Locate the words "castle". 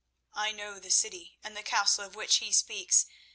1.61-2.03